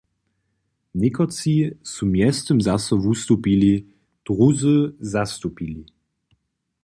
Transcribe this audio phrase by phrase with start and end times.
[1.01, 1.53] Někotři
[1.91, 3.73] su mjeztym zaso wustupili,
[4.25, 4.77] druzy
[5.13, 5.81] zastupili.